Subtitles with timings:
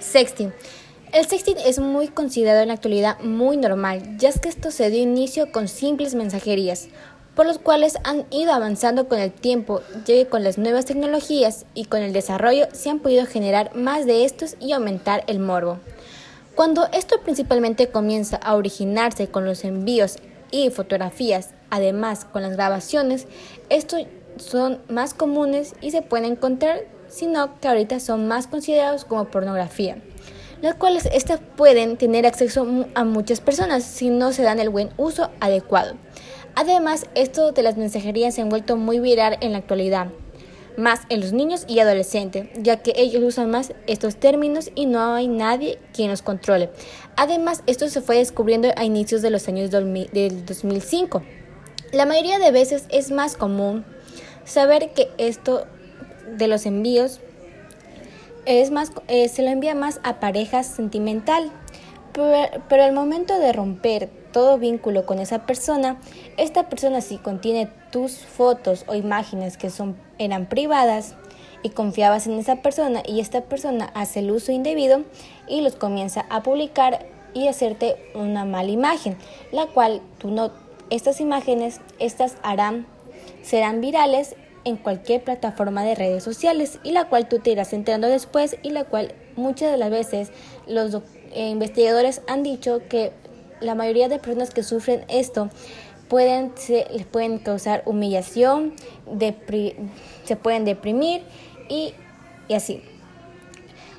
[0.00, 0.52] Sexting.
[1.12, 5.02] El sexting es muy considerado en la actualidad muy normal, ya que esto se dio
[5.02, 6.88] inicio con simples mensajerías,
[7.34, 11.64] por los cuales han ido avanzando con el tiempo, ya que con las nuevas tecnologías
[11.72, 15.78] y con el desarrollo se han podido generar más de estos y aumentar el morbo.
[16.54, 20.18] Cuando esto principalmente comienza a originarse con los envíos
[20.50, 23.26] y fotografías, además con las grabaciones,
[23.70, 24.02] estos
[24.36, 29.98] son más comunes y se pueden encontrar sino que ahorita son más considerados como pornografía,
[30.62, 34.90] las cuales estas pueden tener acceso a muchas personas si no se dan el buen
[34.96, 35.94] uso adecuado.
[36.54, 40.08] Además, esto de las mensajerías se han vuelto muy viral en la actualidad,
[40.76, 45.14] más en los niños y adolescentes, ya que ellos usan más estos términos y no
[45.14, 46.70] hay nadie quien los controle.
[47.16, 51.22] Además, esto se fue descubriendo a inicios de los años del 2005.
[51.92, 53.84] La mayoría de veces es más común
[54.44, 55.66] saber que esto
[56.36, 57.20] de los envíos
[58.48, 61.50] es más, eh, se lo envía más a parejas sentimental.
[62.12, 66.00] Pero, pero al momento de romper todo vínculo con esa persona,
[66.36, 71.14] esta persona si contiene tus fotos o imágenes que son, eran privadas
[71.62, 75.02] y confiabas en esa persona y esta persona hace el uso indebido
[75.46, 79.16] y los comienza a publicar y hacerte una mala imagen,
[79.52, 80.50] la cual tú no,
[80.90, 82.86] estas imágenes, estas harán,
[83.42, 88.08] serán virales en cualquier plataforma de redes sociales y la cual tú te irás enterando
[88.08, 90.30] después y la cual muchas de las veces
[90.66, 90.94] los
[91.32, 93.12] eh, investigadores han dicho que
[93.60, 95.50] la mayoría de personas que sufren esto
[96.08, 98.74] pueden les pueden causar humillación,
[100.24, 101.22] se pueden deprimir
[101.68, 101.92] y,
[102.48, 102.82] y así.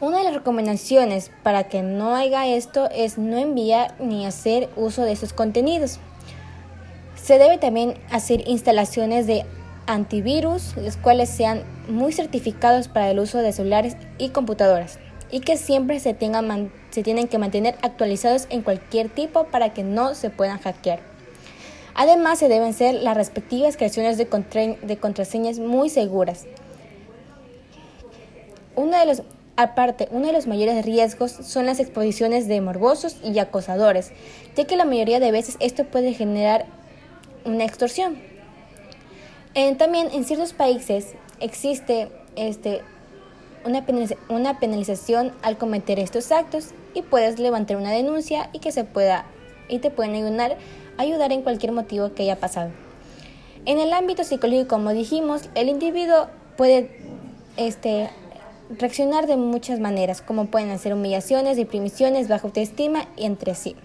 [0.00, 5.02] Una de las recomendaciones para que no haga esto es no enviar ni hacer uso
[5.02, 6.00] de esos contenidos.
[7.14, 9.46] Se debe también hacer instalaciones de
[9.92, 14.98] antivirus, los cuales sean muy certificados para el uso de celulares y computadoras
[15.32, 19.82] y que siempre se, tengan, se tienen que mantener actualizados en cualquier tipo para que
[19.82, 21.00] no se puedan hackear.
[21.94, 26.44] Además, se deben ser las respectivas creaciones de, contraseñas muy seguras.
[28.76, 29.22] Uno de los,
[29.56, 34.12] aparte, uno de los mayores riesgos son las exposiciones de morbosos y acosadores,
[34.54, 36.66] ya que la mayoría de veces esto puede generar
[37.44, 38.31] una extorsión
[39.76, 42.82] también en ciertos países existe este,
[43.64, 43.84] una,
[44.28, 49.26] una penalización al cometer estos actos y puedes levantar una denuncia y que se pueda
[49.68, 50.56] y te pueden ayudar,
[50.98, 52.70] ayudar en cualquier motivo que haya pasado.
[53.64, 56.90] En el ámbito psicológico, como dijimos, el individuo puede
[57.56, 58.10] este,
[58.78, 63.76] reaccionar de muchas maneras, como pueden hacer humillaciones, deprimiciones, baja autoestima, entre sí.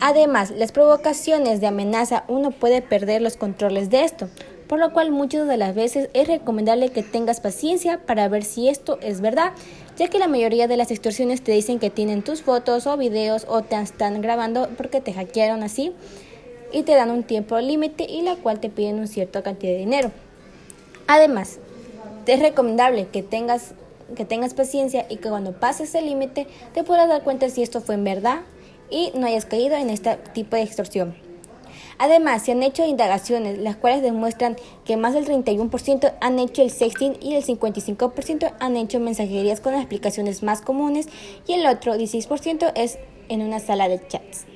[0.00, 4.28] Además, las provocaciones de amenaza uno puede perder los controles de esto,
[4.72, 8.70] por lo cual muchas de las veces es recomendable que tengas paciencia para ver si
[8.70, 9.52] esto es verdad,
[9.98, 13.44] ya que la mayoría de las extorsiones te dicen que tienen tus fotos o videos
[13.50, 15.92] o te están grabando porque te hackearon así
[16.72, 19.78] y te dan un tiempo límite y la cual te piden un cierta cantidad de
[19.80, 20.10] dinero.
[21.06, 21.58] Además,
[22.24, 23.74] es recomendable que tengas
[24.16, 27.82] que tengas paciencia y que cuando pases el límite te puedas dar cuenta si esto
[27.82, 28.40] fue en verdad
[28.88, 31.31] y no hayas caído en este tipo de extorsión.
[31.98, 36.70] Además, se han hecho indagaciones, las cuales demuestran que más del 31% han hecho el
[36.70, 41.08] sexting y el 55% han hecho mensajerías con las aplicaciones más comunes
[41.46, 42.98] y el otro 16% es
[43.28, 44.46] en una sala de chats.